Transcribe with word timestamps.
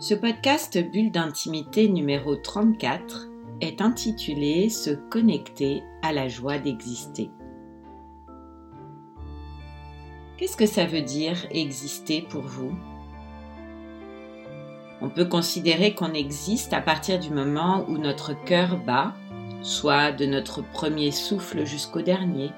Ce 0.00 0.14
podcast 0.14 0.78
Bulle 0.78 1.10
d'intimité 1.10 1.86
numéro 1.86 2.34
34 2.34 3.28
est 3.60 3.82
intitulé 3.82 4.70
Se 4.70 4.88
connecter 4.88 5.82
à 6.00 6.14
la 6.14 6.26
joie 6.26 6.56
d'exister. 6.56 7.30
Qu'est-ce 10.38 10.56
que 10.56 10.64
ça 10.64 10.86
veut 10.86 11.02
dire 11.02 11.46
exister 11.50 12.22
pour 12.22 12.40
vous? 12.40 12.74
On 15.02 15.10
peut 15.10 15.26
considérer 15.26 15.94
qu'on 15.94 16.14
existe 16.14 16.72
à 16.72 16.80
partir 16.80 17.18
du 17.18 17.28
moment 17.28 17.84
où 17.86 17.98
notre 17.98 18.32
cœur 18.32 18.78
bat, 18.78 19.12
soit 19.60 20.12
de 20.12 20.24
notre 20.24 20.62
premier 20.62 21.10
souffle 21.10 21.66
jusqu'au 21.66 22.00
dernier. 22.00 22.52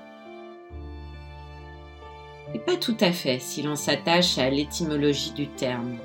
Et 2.55 2.61
pas 2.61 2.77
tout 2.77 2.97
à 3.01 3.11
fait 3.11 3.41
si 3.41 3.63
l'on 3.63 3.75
s'attache 3.75 4.39
à 4.39 4.49
l'étymologie 4.49 5.33
du 5.33 5.49
terme. 5.49 5.99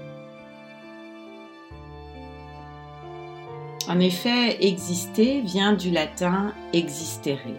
En 3.90 4.02
effet, 4.02 4.66
exister 4.66 5.42
vient 5.42 5.72
du 5.72 5.92
latin 5.92 6.54
existere. 6.74 7.54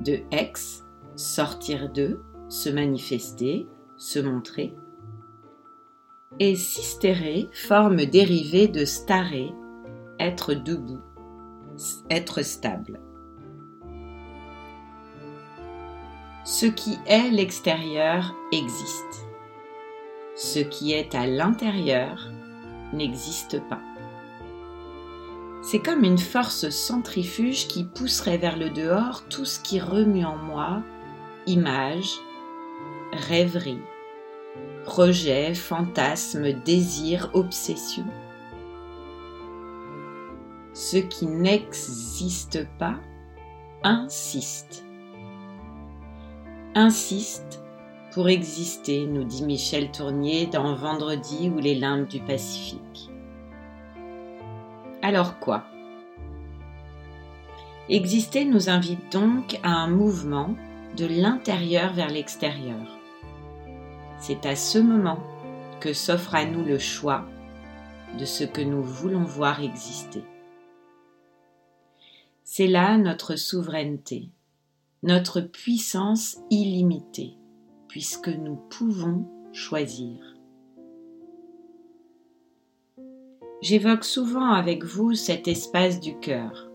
De 0.00 0.20
ex, 0.30 0.84
sortir 1.16 1.92
de, 1.92 2.20
se 2.48 2.70
manifester, 2.70 3.68
se 3.98 4.18
montrer. 4.18 4.74
Et 6.38 6.56
sistere, 6.56 7.50
forme 7.52 8.06
dérivée 8.06 8.68
de 8.68 8.86
stare, 8.86 9.52
être 10.18 10.54
debout, 10.54 11.02
être 12.08 12.40
stable. 12.40 13.00
Ce 16.44 16.64
qui 16.64 16.98
est 17.06 17.30
l'extérieur 17.30 18.34
existe. 18.50 19.26
Ce 20.36 20.58
qui 20.58 20.92
est 20.92 21.14
à 21.14 21.26
l'intérieur 21.26 22.30
n'existe 22.94 23.60
pas. 23.68 23.82
C'est 25.62 25.80
comme 25.80 26.04
une 26.04 26.18
force 26.18 26.70
centrifuge 26.70 27.68
qui 27.68 27.84
pousserait 27.84 28.38
vers 28.38 28.56
le 28.56 28.70
dehors 28.70 29.22
tout 29.28 29.44
ce 29.44 29.60
qui 29.60 29.78
remue 29.78 30.24
en 30.24 30.36
moi, 30.36 30.82
images, 31.46 32.18
rêveries, 33.12 33.82
projets, 34.84 35.54
fantasmes, 35.54 36.52
désirs, 36.64 37.30
obsessions. 37.34 38.06
Ce 40.72 40.96
qui 40.96 41.26
n'existe 41.26 42.66
pas 42.78 42.96
insiste. 43.82 44.84
Insiste 46.74 47.62
pour 48.12 48.28
exister, 48.28 49.06
nous 49.06 49.24
dit 49.24 49.44
Michel 49.44 49.92
Tournier 49.92 50.46
dans 50.46 50.74
Vendredi 50.74 51.48
ou 51.48 51.58
les 51.58 51.74
limbes 51.74 52.08
du 52.08 52.20
Pacifique. 52.20 53.09
Alors 55.02 55.38
quoi? 55.38 55.64
Exister 57.88 58.44
nous 58.44 58.68
invite 58.68 59.10
donc 59.10 59.58
à 59.62 59.70
un 59.70 59.88
mouvement 59.88 60.54
de 60.96 61.06
l'intérieur 61.06 61.92
vers 61.92 62.10
l'extérieur. 62.10 62.98
C'est 64.18 64.44
à 64.44 64.54
ce 64.54 64.78
moment 64.78 65.18
que 65.80 65.94
s'offre 65.94 66.34
à 66.34 66.44
nous 66.44 66.64
le 66.64 66.78
choix 66.78 67.24
de 68.18 68.24
ce 68.26 68.44
que 68.44 68.60
nous 68.60 68.82
voulons 68.82 69.24
voir 69.24 69.62
exister. 69.62 70.22
C'est 72.44 72.66
là 72.66 72.98
notre 72.98 73.36
souveraineté, 73.36 74.28
notre 75.02 75.40
puissance 75.40 76.36
illimitée, 76.50 77.38
puisque 77.88 78.28
nous 78.28 78.56
pouvons 78.56 79.24
choisir. 79.52 80.29
J'évoque 83.60 84.04
souvent 84.04 84.52
avec 84.52 84.84
vous 84.84 85.14
cet 85.14 85.48
espace 85.48 86.00
du 86.00 86.18
cœur. 86.18 86.70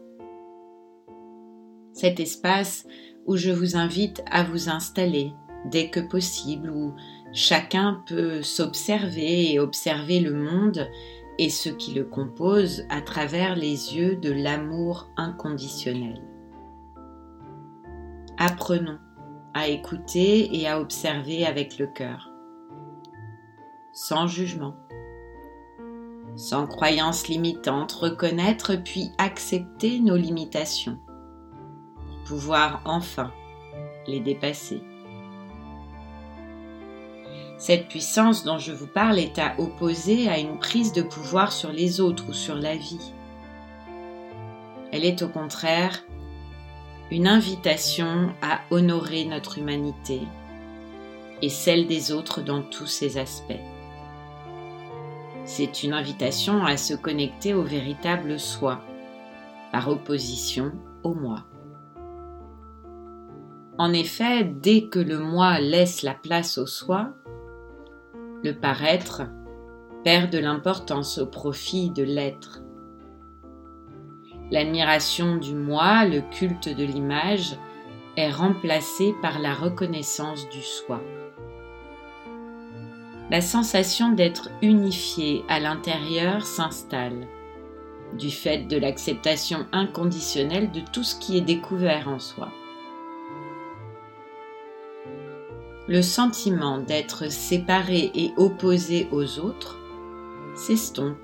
Cet 1.93 2.19
espace 2.19 2.85
où 3.25 3.37
je 3.37 3.51
vous 3.51 3.75
invite 3.75 4.23
à 4.29 4.43
vous 4.43 4.69
installer 4.69 5.33
dès 5.71 5.89
que 5.89 5.99
possible, 5.99 6.69
où 6.69 6.93
chacun 7.33 8.03
peut 8.07 8.43
s'observer 8.43 9.51
et 9.51 9.59
observer 9.59 10.19
le 10.19 10.33
monde 10.33 10.87
et 11.39 11.49
ce 11.49 11.69
qui 11.69 11.93
le 11.93 12.03
compose 12.03 12.83
à 12.89 13.01
travers 13.01 13.55
les 13.55 13.95
yeux 13.95 14.15
de 14.15 14.31
l'amour 14.31 15.09
inconditionnel. 15.17 16.21
Apprenons 18.37 18.99
à 19.53 19.69
écouter 19.69 20.55
et 20.55 20.67
à 20.67 20.79
observer 20.79 21.45
avec 21.45 21.79
le 21.79 21.87
cœur, 21.87 22.29
sans 23.93 24.27
jugement 24.27 24.75
sans 26.35 26.67
croyances 26.67 27.27
limitantes, 27.27 27.93
reconnaître 27.93 28.75
puis 28.75 29.11
accepter 29.17 29.99
nos 29.99 30.17
limitations 30.17 30.97
pour 32.07 32.23
pouvoir 32.25 32.81
enfin 32.85 33.31
les 34.07 34.19
dépasser. 34.19 34.81
Cette 37.57 37.87
puissance 37.87 38.43
dont 38.43 38.57
je 38.57 38.73
vous 38.73 38.87
parle 38.87 39.17
est 39.17 39.39
à 39.39 39.55
opposer 39.59 40.27
à 40.27 40.37
une 40.37 40.59
prise 40.59 40.91
de 40.91 41.01
pouvoir 41.01 41.51
sur 41.51 41.71
les 41.71 42.01
autres 42.01 42.29
ou 42.29 42.33
sur 42.33 42.55
la 42.55 42.75
vie. 42.75 43.13
Elle 44.91 45.05
est 45.05 45.21
au 45.21 45.29
contraire 45.29 46.03
une 47.11 47.27
invitation 47.27 48.33
à 48.41 48.59
honorer 48.71 49.25
notre 49.25 49.57
humanité 49.57 50.21
et 51.41 51.49
celle 51.49 51.87
des 51.87 52.11
autres 52.11 52.41
dans 52.41 52.61
tous 52.61 52.87
ses 52.87 53.17
aspects. 53.17 53.53
C'est 55.45 55.83
une 55.83 55.93
invitation 55.93 56.65
à 56.65 56.75
se 56.75 56.95
connecter 56.95 57.53
au 57.53 57.61
véritable 57.61 58.39
soi, 58.39 58.81
par 59.71 59.89
opposition 59.89 60.71
au 61.03 61.13
moi. 61.13 61.45
En 63.77 63.93
effet, 63.93 64.43
dès 64.43 64.87
que 64.87 64.97
le 64.97 65.19
moi 65.19 65.59
laisse 65.59 66.01
la 66.01 66.15
place 66.15 66.57
au 66.57 66.65
soi, 66.65 67.13
le 68.43 68.53
paraître 68.53 69.21
perd 70.03 70.31
de 70.31 70.39
l'importance 70.39 71.19
au 71.19 71.27
profit 71.27 71.91
de 71.91 72.03
l'être. 72.03 72.63
L'admiration 74.49 75.37
du 75.37 75.53
moi, 75.53 76.05
le 76.05 76.21
culte 76.21 76.69
de 76.69 76.83
l'image, 76.83 77.55
est 78.17 78.31
remplacée 78.31 79.13
par 79.21 79.37
la 79.39 79.53
reconnaissance 79.53 80.49
du 80.49 80.61
soi 80.61 81.01
la 83.31 83.41
sensation 83.41 84.11
d'être 84.11 84.49
unifié 84.61 85.43
à 85.49 85.59
l'intérieur 85.59 86.45
s'installe, 86.45 87.27
du 88.13 88.29
fait 88.29 88.67
de 88.67 88.77
l'acceptation 88.77 89.65
inconditionnelle 89.71 90.71
de 90.71 90.81
tout 90.93 91.03
ce 91.03 91.15
qui 91.15 91.37
est 91.37 91.41
découvert 91.41 92.07
en 92.07 92.19
soi. 92.19 92.49
Le 95.87 96.01
sentiment 96.01 96.79
d'être 96.79 97.31
séparé 97.31 98.11
et 98.13 98.31
opposé 98.37 99.07
aux 99.11 99.39
autres 99.39 99.77
s'estompe, 100.55 101.17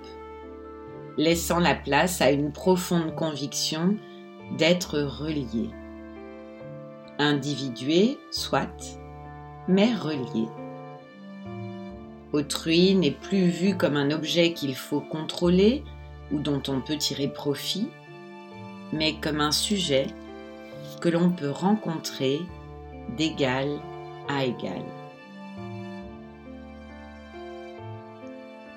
laissant 1.18 1.60
la 1.60 1.76
place 1.76 2.22
à 2.22 2.32
une 2.32 2.52
profonde 2.52 3.16
conviction 3.16 3.96
d'être 4.58 5.00
relié. 5.00 5.70
Individué, 7.20 8.18
soit, 8.32 8.98
mais 9.68 9.94
relié. 9.96 10.48
Autrui 12.34 12.96
n'est 12.96 13.12
plus 13.12 13.48
vu 13.48 13.76
comme 13.76 13.98
un 13.98 14.12
objet 14.12 14.54
qu'il 14.54 14.76
faut 14.76 15.02
contrôler 15.02 15.84
ou 16.32 16.40
dont 16.40 16.62
on 16.70 16.80
peut 16.80 16.98
tirer 16.98 17.28
profit, 17.28 17.90
mais 18.94 19.16
comme 19.20 19.42
un 19.42 19.52
sujet 19.52 20.08
que 21.02 21.10
l'on 21.10 21.30
peut 21.30 21.50
rencontrer 21.50 22.40
d'égal 23.18 23.68
à 24.30 24.46
égal. 24.46 24.82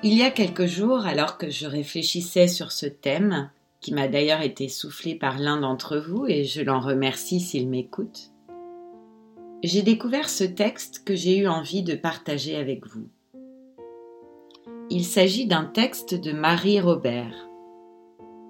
Il 0.02 0.14
y 0.14 0.22
a 0.22 0.30
quelques 0.30 0.66
jours, 0.66 1.06
alors 1.06 1.38
que 1.38 1.48
je 1.48 1.66
réfléchissais 1.66 2.48
sur 2.48 2.72
ce 2.72 2.86
thème, 2.86 3.50
qui 3.80 3.94
m'a 3.94 4.08
d'ailleurs 4.08 4.42
été 4.42 4.68
soufflé 4.68 5.14
par 5.14 5.38
l'un 5.38 5.58
d'entre 5.58 5.96
vous, 5.96 6.26
et 6.26 6.44
je 6.44 6.60
l'en 6.60 6.80
remercie 6.80 7.40
s'il 7.40 7.68
m'écoute, 7.68 8.30
j'ai 9.62 9.80
découvert 9.80 10.28
ce 10.28 10.44
texte 10.44 11.04
que 11.06 11.14
j'ai 11.14 11.38
eu 11.38 11.48
envie 11.48 11.82
de 11.82 11.94
partager 11.94 12.56
avec 12.56 12.86
vous. 12.86 13.08
Il 14.90 15.04
s'agit 15.04 15.46
d'un 15.46 15.64
texte 15.64 16.14
de 16.14 16.32
Marie 16.32 16.81
Robert, 16.81 17.48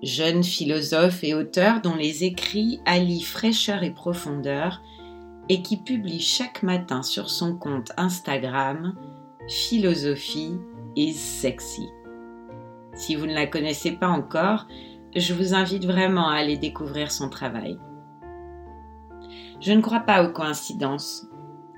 jeune 0.03 0.43
philosophe 0.43 1.23
et 1.23 1.35
auteur 1.35 1.81
dont 1.81 1.95
les 1.95 2.25
écrits 2.25 2.81
allient 2.85 3.23
fraîcheur 3.23 3.83
et 3.85 3.93
profondeur 3.93 4.83
et 5.49 5.63
qui 5.63 5.77
publie 5.77 6.21
chaque 6.21 6.63
matin 6.63 7.03
sur 7.03 7.31
son 7.31 7.57
compte 7.57 7.93
Instagram 7.97 8.95
Philosophie 9.49 10.55
is 10.97 11.15
sexy. 11.15 11.89
Si 12.95 13.15
vous 13.15 13.27
ne 13.27 13.35
la 13.35 13.47
connaissez 13.47 13.93
pas 13.93 14.09
encore, 14.09 14.67
je 15.15 15.35
vous 15.35 15.55
invite 15.55 15.85
vraiment 15.85 16.29
à 16.29 16.37
aller 16.37 16.57
découvrir 16.57 17.13
son 17.13 17.29
travail. 17.29 17.79
Je 19.61 19.73
ne 19.73 19.83
crois 19.83 20.01
pas 20.01 20.25
aux 20.25 20.33
coïncidences. 20.33 21.27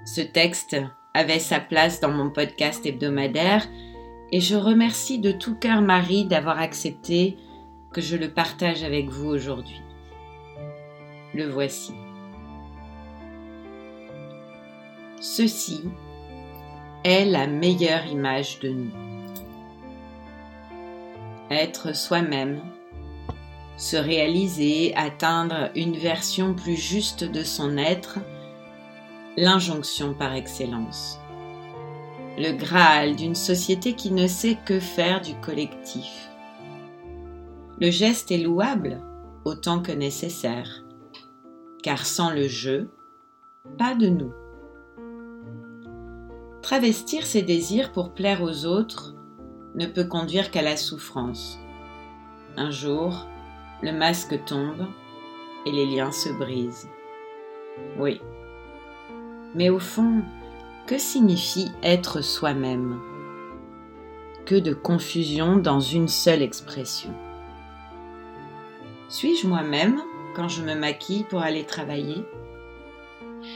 Ce 0.05 0.21
texte 0.21 0.77
avait 1.15 1.41
sa 1.41 1.61
place 1.61 2.01
dans 2.01 2.11
mon 2.11 2.31
podcast 2.31 2.87
hebdomadaire 2.87 3.67
et 4.33 4.41
je 4.41 4.57
remercie 4.57 5.19
de 5.19 5.33
tout 5.33 5.55
cœur 5.55 5.81
Marie 5.83 6.25
d'avoir 6.25 6.59
accepté 6.59 7.37
que 7.93 8.01
je 8.01 8.17
le 8.17 8.31
partage 8.31 8.83
avec 8.83 9.09
vous 9.09 9.29
aujourd'hui. 9.29 9.81
Le 11.35 11.49
voici. 11.49 11.93
Ceci 15.21 15.83
est 17.05 17.25
la 17.25 17.47
meilleure 17.47 18.07
image 18.07 18.59
de 18.61 18.69
nous. 18.71 18.91
Être 21.51 21.95
soi-même, 21.95 22.61
se 23.77 23.97
réaliser, 23.97 24.95
atteindre 24.97 25.71
une 25.75 25.97
version 25.97 26.55
plus 26.55 26.77
juste 26.77 27.25
de 27.25 27.45
son 27.45 27.77
être, 27.77 28.19
l'injonction 29.37 30.15
par 30.15 30.35
excellence. 30.35 31.21
Le 32.39 32.53
Graal 32.53 33.17
d'une 33.17 33.35
société 33.35 33.95
qui 33.95 34.11
ne 34.11 34.27
sait 34.27 34.59
que 34.67 34.79
faire 34.79 35.23
du 35.23 35.35
collectif. 35.41 36.29
Le 37.81 37.91
geste 37.91 38.31
est 38.31 38.39
louable 38.39 39.01
autant 39.47 39.81
que 39.81 39.93
nécessaire, 39.93 40.85
car 41.83 42.05
sans 42.05 42.31
le 42.31 42.47
jeu, 42.47 42.91
pas 43.79 43.95
de 43.95 44.09
nous. 44.09 44.35
Travestir 46.61 47.25
ses 47.25 47.41
désirs 47.41 47.93
pour 47.93 48.13
plaire 48.13 48.43
aux 48.43 48.67
autres 48.67 49.15
ne 49.75 49.87
peut 49.87 50.05
conduire 50.05 50.51
qu'à 50.51 50.63
la 50.63 50.77
souffrance. 50.77 51.59
Un 52.59 52.71
jour, 52.71 53.27
le 53.83 53.93
masque 53.93 54.45
tombe 54.45 54.87
et 55.65 55.73
les 55.73 55.87
liens 55.87 56.13
se 56.13 56.29
brisent. 56.31 56.89
Oui. 57.99 58.21
Mais 59.55 59.71
au 59.71 59.79
fond, 59.79 60.23
que 60.87 60.99
signifie 60.99 61.73
être 61.83 62.21
soi-même? 62.21 63.01
Que 64.45 64.55
de 64.55 64.73
confusion 64.73 65.57
dans 65.57 65.81
une 65.81 66.07
seule 66.07 66.43
expression. 66.43 67.11
Suis-je 69.09 69.49
moi-même 69.49 70.01
quand 70.37 70.49
je 70.49 70.63
me 70.63 70.75
maquille 70.75 71.25
pour 71.25 71.41
aller 71.41 71.65
travailler? 71.65 72.25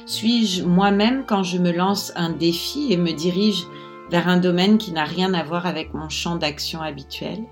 Suis-je 0.07 0.65
moi-même 0.65 1.25
quand 1.25 1.45
je 1.45 1.59
me 1.59 1.71
lance 1.71 2.13
un 2.17 2.31
défi 2.31 2.93
et 2.93 2.97
me 2.97 3.13
dirige 3.13 3.65
vers 4.11 4.27
un 4.27 4.39
domaine 4.39 4.77
qui 4.77 4.91
n'a 4.91 5.05
rien 5.05 5.33
à 5.33 5.45
voir 5.45 5.67
avec 5.67 5.95
mon 5.95 6.09
champ 6.09 6.35
d'action 6.35 6.81
habituel? 6.81 7.45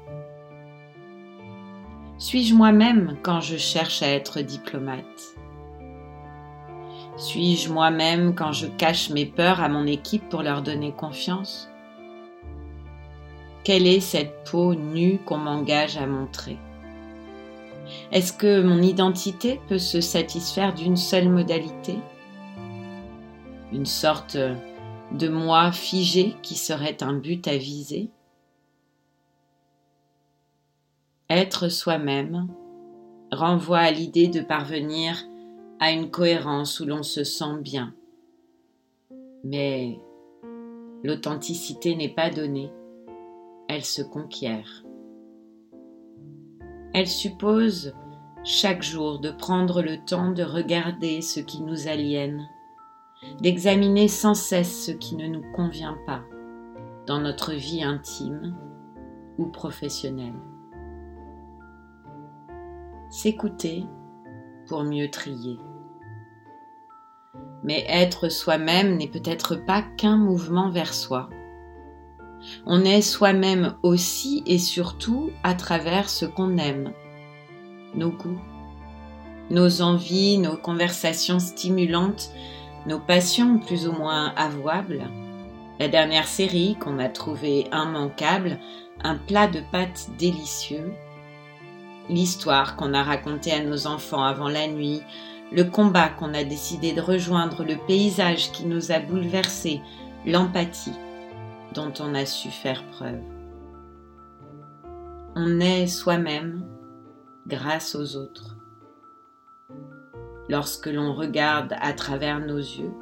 Suis-je 2.18 2.52
moi-même 2.52 3.16
quand 3.22 3.40
je 3.40 3.56
cherche 3.56 4.02
à 4.02 4.08
être 4.08 4.40
diplomate? 4.40 5.37
Suis-je 7.18 7.72
moi-même 7.72 8.36
quand 8.36 8.52
je 8.52 8.68
cache 8.68 9.10
mes 9.10 9.26
peurs 9.26 9.60
à 9.60 9.68
mon 9.68 9.88
équipe 9.88 10.28
pour 10.28 10.42
leur 10.42 10.62
donner 10.62 10.92
confiance? 10.92 11.68
Quelle 13.64 13.88
est 13.88 13.98
cette 13.98 14.44
peau 14.48 14.76
nue 14.76 15.18
qu'on 15.26 15.38
m'engage 15.38 15.96
à 15.96 16.06
montrer? 16.06 16.56
Est-ce 18.12 18.32
que 18.32 18.62
mon 18.62 18.80
identité 18.80 19.60
peut 19.68 19.78
se 19.78 20.00
satisfaire 20.00 20.74
d'une 20.74 20.96
seule 20.96 21.28
modalité? 21.28 21.98
Une 23.72 23.86
sorte 23.86 24.36
de 25.10 25.28
moi 25.28 25.72
figé 25.72 26.36
qui 26.42 26.54
serait 26.54 27.02
un 27.02 27.14
but 27.14 27.48
à 27.48 27.56
viser? 27.56 28.10
Être 31.28 31.68
soi-même 31.68 32.46
renvoie 33.32 33.80
à 33.80 33.90
l'idée 33.90 34.28
de 34.28 34.40
parvenir 34.40 35.16
à 35.80 35.92
une 35.92 36.10
cohérence 36.10 36.80
où 36.80 36.86
l'on 36.86 37.02
se 37.02 37.24
sent 37.24 37.60
bien. 37.60 37.94
Mais 39.44 39.98
l'authenticité 41.04 41.94
n'est 41.96 42.14
pas 42.14 42.30
donnée, 42.30 42.70
elle 43.68 43.84
se 43.84 44.02
conquiert. 44.02 44.84
Elle 46.94 47.06
suppose 47.06 47.94
chaque 48.44 48.82
jour 48.82 49.20
de 49.20 49.30
prendre 49.30 49.82
le 49.82 50.04
temps 50.04 50.30
de 50.30 50.42
regarder 50.42 51.20
ce 51.20 51.40
qui 51.40 51.62
nous 51.62 51.88
aliène 51.88 52.48
d'examiner 53.40 54.08
sans 54.08 54.34
cesse 54.34 54.86
ce 54.86 54.92
qui 54.92 55.16
ne 55.16 55.26
nous 55.26 55.42
convient 55.52 55.98
pas 56.06 56.22
dans 57.06 57.20
notre 57.20 57.52
vie 57.52 57.82
intime 57.82 58.56
ou 59.38 59.46
professionnelle. 59.46 60.40
S'écouter 63.10 63.84
pour 64.68 64.84
mieux 64.84 65.10
trier. 65.10 65.58
Mais 67.64 67.84
être 67.88 68.28
soi-même 68.28 68.96
n'est 68.96 69.08
peut-être 69.08 69.56
pas 69.56 69.82
qu'un 69.96 70.16
mouvement 70.16 70.70
vers 70.70 70.94
soi. 70.94 71.28
On 72.66 72.84
est 72.84 73.02
soi-même 73.02 73.74
aussi 73.82 74.42
et 74.46 74.58
surtout 74.58 75.30
à 75.42 75.54
travers 75.54 76.08
ce 76.08 76.24
qu'on 76.24 76.56
aime, 76.56 76.92
nos 77.94 78.10
goûts, 78.10 78.40
nos 79.50 79.82
envies, 79.82 80.38
nos 80.38 80.56
conversations 80.56 81.40
stimulantes 81.40 82.30
nos 82.88 82.98
passions 82.98 83.58
plus 83.58 83.86
ou 83.86 83.92
moins 83.92 84.32
avouables, 84.36 85.04
la 85.78 85.88
dernière 85.88 86.26
série 86.26 86.76
qu'on 86.80 86.98
a 86.98 87.08
trouvée 87.08 87.66
immanquable, 87.72 88.58
un 89.04 89.16
plat 89.16 89.46
de 89.46 89.60
pâtes 89.72 90.08
délicieux, 90.18 90.92
l'histoire 92.08 92.76
qu'on 92.76 92.94
a 92.94 93.02
racontée 93.02 93.52
à 93.52 93.62
nos 93.62 93.86
enfants 93.86 94.24
avant 94.24 94.48
la 94.48 94.66
nuit, 94.66 95.02
le 95.52 95.64
combat 95.64 96.08
qu'on 96.08 96.34
a 96.34 96.44
décidé 96.44 96.92
de 96.92 97.00
rejoindre, 97.00 97.64
le 97.64 97.76
paysage 97.86 98.52
qui 98.52 98.66
nous 98.66 98.92
a 98.92 98.98
bouleversés, 98.98 99.80
l'empathie 100.26 100.96
dont 101.74 101.92
on 102.00 102.14
a 102.14 102.26
su 102.26 102.50
faire 102.50 102.84
preuve. 102.90 103.22
On 105.34 105.60
est 105.60 105.86
soi-même 105.86 106.64
grâce 107.46 107.94
aux 107.94 108.16
autres 108.16 108.56
lorsque 110.48 110.86
l'on 110.86 111.14
regarde 111.14 111.74
à 111.80 111.92
travers 111.92 112.40
nos 112.40 112.56
yeux 112.56 112.92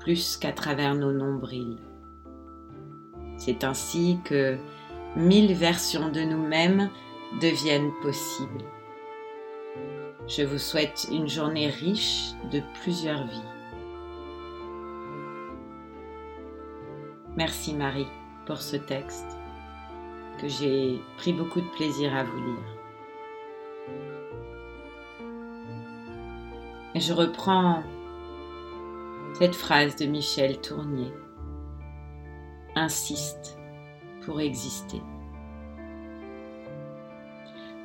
plus 0.00 0.36
qu'à 0.36 0.52
travers 0.52 0.94
nos 0.96 1.12
nombrils. 1.12 1.78
C'est 3.36 3.62
ainsi 3.62 4.18
que 4.24 4.56
mille 5.16 5.54
versions 5.54 6.10
de 6.10 6.20
nous-mêmes 6.20 6.90
deviennent 7.40 7.92
possibles. 8.02 8.64
Je 10.28 10.42
vous 10.42 10.58
souhaite 10.58 11.08
une 11.10 11.28
journée 11.28 11.68
riche 11.68 12.30
de 12.52 12.62
plusieurs 12.80 13.26
vies. 13.26 13.42
Merci 17.36 17.74
Marie 17.74 18.06
pour 18.46 18.58
ce 18.58 18.76
texte 18.76 19.26
que 20.40 20.46
j'ai 20.46 21.00
pris 21.16 21.32
beaucoup 21.32 21.60
de 21.60 21.68
plaisir 21.76 22.14
à 22.14 22.22
vous 22.22 22.36
lire. 22.36 22.82
Je 26.94 27.12
reprends 27.12 27.82
cette 29.38 29.56
phrase 29.56 29.96
de 29.96 30.06
Michel 30.06 30.60
Tournier. 30.60 31.12
Insiste 32.76 33.58
pour 34.24 34.40
exister. 34.40 35.02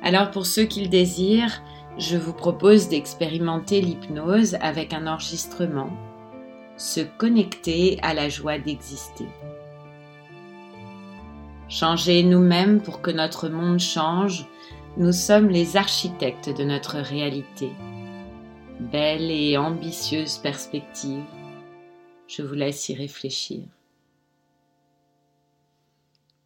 Alors 0.02 0.30
pour 0.30 0.46
ceux 0.46 0.64
qui 0.64 0.82
le 0.82 0.88
désirent, 0.88 1.62
je 1.98 2.16
vous 2.16 2.32
propose 2.32 2.88
d'expérimenter 2.88 3.80
l'hypnose 3.80 4.56
avec 4.60 4.92
un 4.92 5.06
enregistrement, 5.06 5.90
se 6.76 7.00
connecter 7.00 7.98
à 8.02 8.14
la 8.14 8.28
joie 8.28 8.58
d'exister. 8.58 9.28
Changer 11.68 12.22
nous-mêmes 12.22 12.80
pour 12.80 13.02
que 13.02 13.10
notre 13.10 13.48
monde 13.48 13.80
change, 13.80 14.46
nous 14.96 15.12
sommes 15.12 15.48
les 15.48 15.76
architectes 15.76 16.48
de 16.56 16.64
notre 16.64 16.96
réalité 16.96 17.70
belle 18.80 19.30
et 19.30 19.56
ambitieuse 19.56 20.38
perspective. 20.38 21.24
Je 22.26 22.42
vous 22.42 22.54
laisse 22.54 22.88
y 22.88 22.94
réfléchir. 22.94 23.62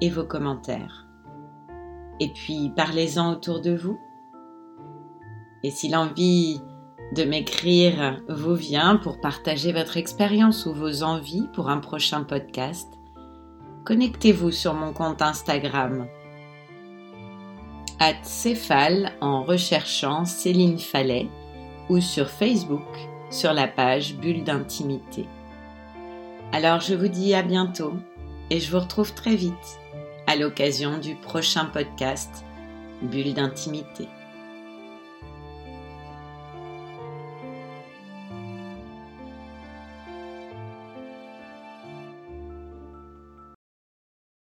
et 0.00 0.10
vos 0.10 0.24
commentaires. 0.24 1.06
Et 2.20 2.28
puis 2.28 2.72
parlez-en 2.74 3.32
autour 3.32 3.60
de 3.60 3.74
vous. 3.74 3.98
Et 5.62 5.70
si 5.70 5.88
l'envie 5.88 6.60
de 7.14 7.24
m'écrire 7.24 8.20
vous 8.28 8.54
vient 8.54 8.96
pour 8.96 9.20
partager 9.20 9.72
votre 9.72 9.96
expérience 9.96 10.66
ou 10.66 10.74
vos 10.74 11.02
envies 11.02 11.48
pour 11.54 11.68
un 11.68 11.78
prochain 11.78 12.22
podcast, 12.22 12.88
connectez-vous 13.84 14.50
sur 14.50 14.74
mon 14.74 14.92
compte 14.92 15.22
Instagram 15.22 16.06
at 18.00 18.22
Céphale 18.22 19.12
en 19.20 19.42
recherchant 19.42 20.24
Céline 20.24 20.78
Fallet 20.78 21.28
ou 21.88 22.00
sur 22.00 22.28
Facebook 22.28 22.86
sur 23.30 23.52
la 23.52 23.66
page 23.66 24.16
Bulle 24.16 24.44
d'intimité. 24.44 25.26
Alors 26.52 26.80
je 26.80 26.94
vous 26.94 27.08
dis 27.08 27.34
à 27.34 27.42
bientôt 27.42 27.94
et 28.50 28.60
je 28.60 28.70
vous 28.70 28.80
retrouve 28.80 29.14
très 29.14 29.34
vite 29.34 29.80
à 30.28 30.36
l'occasion 30.36 30.98
du 30.98 31.14
prochain 31.14 31.64
podcast 31.64 32.44
Bulle 33.00 33.32
d'intimité. 33.32 34.06